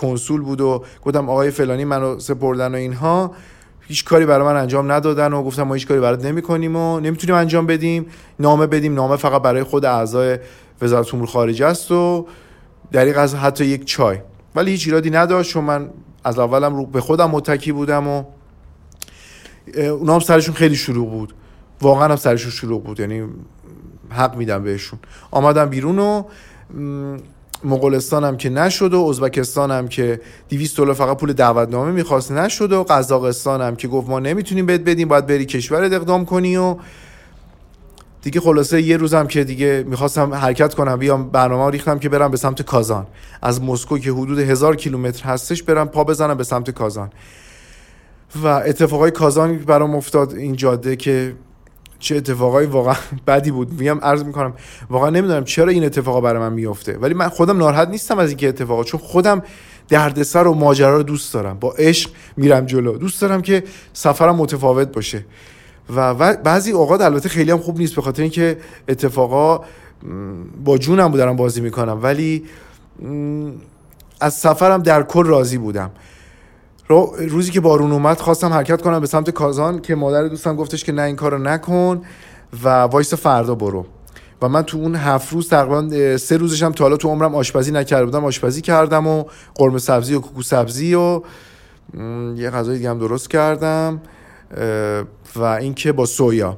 کنسول 0.00 0.40
بود 0.40 0.60
و 0.60 0.84
گفتم 1.04 1.30
آقای 1.30 1.50
فلانی 1.50 1.84
منو 1.84 2.18
سپردن 2.18 2.74
و 2.74 2.76
اینها. 2.76 3.32
هیچ 3.80 4.04
کاری 4.04 4.26
برای 4.26 4.46
من 4.46 4.56
انجام 4.56 4.92
ندادن 4.92 5.32
و 5.32 5.42
گفتم 5.42 5.62
ما 5.62 5.74
هیچ 5.74 5.86
کاری 5.86 6.00
برات 6.00 6.24
نمی‌کنیم 6.24 6.76
و 6.76 7.00
نمی‌تونیم 7.00 7.36
انجام 7.36 7.66
بدیم. 7.66 8.06
نامه 8.38 8.66
بدیم. 8.66 8.94
نامه 8.94 9.16
فقط 9.16 9.42
برای 9.42 9.62
خود 9.62 9.84
اعضای 9.84 10.38
وزارت 10.82 11.14
امور 11.14 11.26
خارجه 11.26 11.66
است 11.66 11.92
و 11.92 12.26
دریق 12.92 13.18
از 13.18 13.34
حتی 13.34 13.64
یک 13.64 13.84
چای. 13.84 14.18
ولی 14.54 14.70
هیچ 14.70 14.86
ایرادی 14.86 15.10
نداشت 15.10 15.50
چون 15.50 15.64
من 15.64 15.90
از 16.24 16.38
اولم 16.38 16.76
رو 16.76 16.86
به 16.86 17.00
خودم 17.00 17.30
متکی 17.30 17.72
بودم 17.72 18.08
و 18.08 18.24
اونا 19.76 20.14
هم 20.14 20.20
سرشون 20.20 20.54
خیلی 20.54 20.76
شروع 20.76 21.10
بود. 21.10 21.34
واقعا 21.80 22.08
هم 22.08 22.16
سرشون 22.16 22.50
شروع 22.50 22.82
بود. 22.82 23.00
یعنی 23.00 23.22
حق 24.10 24.36
میدم 24.36 24.62
بهشون. 24.62 24.98
آمدم 25.30 25.68
بیرون 25.68 25.98
و 25.98 26.22
مغولستان 27.64 28.24
هم 28.24 28.36
که 28.36 28.50
نشد 28.50 28.94
و 28.94 29.00
ازبکستان 29.00 29.70
هم 29.70 29.88
که 29.88 30.20
200 30.48 30.76
دلار 30.76 30.94
فقط 30.94 31.16
پول 31.16 31.32
دعوتنامه 31.32 31.92
می‌خواست 31.92 32.32
نشد 32.32 32.72
و 32.72 32.84
قزاقستان 32.84 33.60
هم 33.60 33.76
که 33.76 33.88
گفت 33.88 34.08
ما 34.08 34.20
نمی‌تونیم 34.20 34.66
بهت 34.66 34.80
بدیم 34.80 35.08
باید 35.08 35.26
بری 35.26 35.44
کشور 35.44 35.84
اقدام 35.84 36.24
کنی 36.24 36.56
و 36.56 36.76
دیگه 38.22 38.40
خلاصه 38.40 38.82
یه 38.82 38.96
روزم 38.96 39.26
که 39.26 39.44
دیگه 39.44 39.84
می‌خواستم 39.86 40.34
حرکت 40.34 40.74
کنم 40.74 40.96
بیام 40.96 41.30
برنامه 41.30 41.70
ریختم 41.70 41.98
که 41.98 42.08
برم 42.08 42.30
به 42.30 42.36
سمت 42.36 42.62
کازان. 42.62 43.06
از 43.42 43.62
مسکو 43.62 43.98
که 43.98 44.10
حدود 44.10 44.38
هزار 44.38 44.76
کیلومتر 44.76 45.24
هستش 45.24 45.62
برم 45.62 45.88
پا 45.88 46.04
بزنم 46.04 46.34
به 46.34 46.44
سمت 46.44 46.70
کازان. 46.70 47.10
و 48.42 48.46
اتفاقای 48.46 49.10
کازان 49.10 49.58
برام 49.58 49.94
افتاد 49.94 50.34
این 50.34 50.56
جاده 50.56 50.96
که 50.96 51.34
چه 51.98 52.16
اتفاقای 52.16 52.66
واقعا 52.66 52.94
بدی 53.26 53.50
بود. 53.50 53.72
میگم 53.72 53.98
عرض 54.02 54.24
می‌کنم 54.24 54.54
واقعا 54.90 55.10
نمی‌دونم 55.10 55.44
چرا 55.44 55.68
این 55.68 55.84
اتفاقا 55.84 56.20
برای 56.20 56.40
من 56.40 56.52
میفته 56.52 56.98
ولی 56.98 57.14
من 57.14 57.28
خودم 57.28 57.58
ناراحت 57.58 57.88
نیستم 57.88 58.18
از 58.18 58.28
اینکه 58.28 58.48
اتفاقا 58.48 58.84
چون 58.84 59.00
خودم 59.00 59.42
دردسر 59.88 60.46
و 60.46 60.54
ماجرا 60.54 60.96
رو 60.96 61.02
دوست 61.02 61.34
دارم. 61.34 61.58
با 61.58 61.72
عشق 61.72 62.10
میرم 62.36 62.66
جلو. 62.66 62.98
دوست 62.98 63.20
دارم 63.20 63.42
که 63.42 63.64
سفرم 63.92 64.36
متفاوت 64.36 64.92
باشه. 64.92 65.24
و 65.96 66.14
بعضی 66.36 66.72
اوقات 66.72 67.00
البته 67.00 67.28
خیلی 67.28 67.50
هم 67.50 67.58
خوب 67.58 67.78
نیست 67.78 67.94
به 67.94 68.02
خاطر 68.02 68.22
اینکه 68.22 68.58
اتفاقا 68.88 69.64
با 70.64 70.78
جونم 70.78 71.10
دارم 71.10 71.36
بازی 71.36 71.60
می‌کنم 71.60 71.98
ولی 72.02 72.44
از 74.20 74.34
سفرم 74.34 74.82
در 74.82 75.02
کل 75.02 75.26
راضی 75.26 75.58
بودم. 75.58 75.90
روزی 77.28 77.50
که 77.50 77.60
بارون 77.60 77.92
اومد 77.92 78.18
خواستم 78.20 78.52
حرکت 78.52 78.82
کنم 78.82 79.00
به 79.00 79.06
سمت 79.06 79.30
کازان 79.30 79.80
که 79.80 79.94
مادر 79.94 80.28
دوستم 80.28 80.56
گفتش 80.56 80.84
که 80.84 80.92
نه 80.92 81.02
این 81.02 81.16
کارو 81.16 81.38
نکن 81.38 82.02
و 82.64 82.68
وایس 82.68 83.14
فردا 83.14 83.54
برو. 83.54 83.86
و 84.42 84.48
من 84.48 84.62
تو 84.62 84.78
اون 84.78 84.96
هفت 84.96 85.32
روز 85.32 85.48
تقریبا 85.48 86.16
سه 86.16 86.36
روزشم 86.36 86.72
تا 86.72 86.84
حالا 86.84 86.96
تو 86.96 87.08
عمرم 87.08 87.34
آشپزی 87.34 87.72
نکرده 87.72 88.04
بودم 88.04 88.24
آشپزی 88.24 88.60
کردم 88.60 89.06
و 89.06 89.24
قرمه 89.54 89.78
سبزی 89.78 90.14
و 90.14 90.20
کوکو 90.20 90.42
سبزی 90.42 90.94
و 90.94 91.22
یه 92.36 92.50
غذای 92.50 92.76
دیگه 92.76 92.90
هم 92.90 92.98
درست 92.98 93.30
کردم. 93.30 94.00
و 95.36 95.42
اینکه 95.42 95.92
با 95.92 96.06
سویا. 96.06 96.56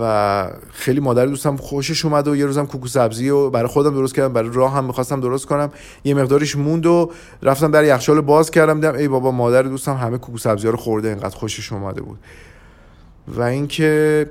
و 0.00 0.50
خیلی 0.72 1.00
مادر 1.00 1.26
دوستم 1.26 1.56
خوشش 1.56 2.04
اومد 2.04 2.28
و 2.28 2.36
یه 2.36 2.46
روزم 2.46 2.66
کوکو 2.66 2.86
سبزی 2.86 3.30
و 3.30 3.50
برای 3.50 3.68
خودم 3.68 3.94
درست 3.94 4.14
کردم 4.14 4.32
برای 4.32 4.50
راه 4.52 4.74
هم 4.74 4.84
می‌خواستم 4.84 5.20
درست 5.20 5.46
کنم. 5.46 5.70
یه 6.04 6.14
مقدارش 6.14 6.56
موند 6.56 6.86
و 6.86 7.10
رفتم 7.42 7.70
در 7.70 7.84
یخچال 7.84 8.20
باز 8.20 8.50
کردم 8.50 8.74
دیدم 8.74 8.94
ای 8.94 9.08
بابا 9.08 9.30
مادر 9.30 9.62
دوستم 9.62 9.94
همه 9.94 10.18
کوکو 10.18 10.38
سبزی 10.38 10.66
ها 10.66 10.70
رو 10.70 10.76
خورده 10.76 11.08
اینقدر 11.08 11.36
خوشش 11.36 11.72
اومده 11.72 12.02
بود. 12.02 12.18
و 13.28 13.42
اینکه 13.42 14.30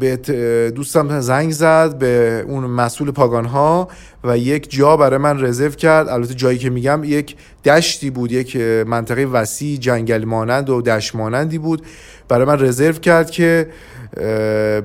به 0.00 0.72
دوستم 0.74 1.20
زنگ 1.20 1.52
زد 1.52 1.98
به 1.98 2.44
اون 2.48 2.64
مسئول 2.64 3.10
پاگان 3.10 3.44
ها 3.44 3.88
و 4.24 4.38
یک 4.38 4.70
جا 4.70 4.96
برای 4.96 5.18
من 5.18 5.44
رزرو 5.44 5.70
کرد. 5.70 6.08
البته 6.08 6.34
جایی 6.34 6.58
که 6.58 6.70
میگم 6.70 7.04
یک 7.04 7.36
دشتی 7.64 8.10
بود 8.10 8.32
یک 8.32 8.56
منطقه 8.86 9.24
وسیع 9.24 9.78
جنگل 9.78 10.24
مانند 10.24 10.70
و 10.70 10.82
دشت 10.82 11.14
مانندی 11.14 11.58
بود. 11.58 11.82
برای 12.28 12.46
من 12.46 12.60
رزرو 12.60 12.92
کرد 12.92 13.30
که 13.30 13.68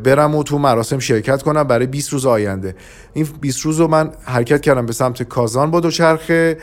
برم 0.03 0.35
و 0.35 0.43
تو 0.43 0.57
مراسم 0.57 0.99
شرکت 0.99 1.43
کنم 1.43 1.63
برای 1.63 1.87
20 1.87 2.13
روز 2.13 2.25
آینده. 2.25 2.75
این 3.13 3.27
20 3.41 3.61
روز 3.61 3.79
رو 3.79 3.87
من 3.87 4.11
حرکت 4.23 4.61
کردم 4.61 4.85
به 4.85 4.93
سمت 4.93 5.23
کازان 5.23 5.71
با 5.71 5.79
دوچرخه 5.79 6.57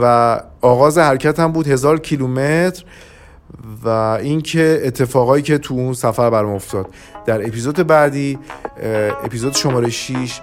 و 0.00 0.40
آغاز 0.60 0.98
حرکتم 0.98 1.52
بود 1.52 1.66
هزار 1.66 2.00
کیلومتر. 2.00 2.84
و 3.84 3.88
اینکه 3.88 4.82
اتفاقایی 4.84 5.42
که 5.42 5.58
تو 5.58 5.74
اون 5.74 5.92
سفر 5.92 6.30
برام 6.30 6.54
افتاد. 6.54 6.86
در 7.26 7.46
اپیزود 7.46 7.86
بعدی 7.86 8.38
اپیزود 9.24 9.54
شماره 9.54 9.90
6 9.90 10.40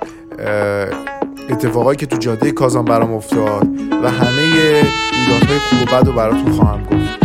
اتفاقایی 1.50 1.98
که 1.98 2.06
تو 2.06 2.18
جاده 2.18 2.52
کازان 2.52 2.86
برام 2.86 3.14
افتاد 3.14 3.68
و 4.04 4.10
همه 4.10 4.82
رویدادهای 5.12 5.60
خوب 5.60 5.82
و 5.82 5.86
بد 5.86 6.08
رو 6.08 6.14
براتون 6.14 6.52
خواهم 6.52 6.84
گفت. 6.84 7.20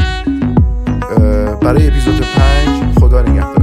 برای 1.61 1.89
اپیزود 1.89 2.21
5 2.21 2.99
خدا 3.01 3.23
نگهدار. 3.23 3.62